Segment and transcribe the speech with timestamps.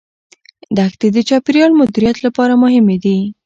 [0.77, 3.17] دښتې د چاپیریال مدیریت لپاره مهمې دي.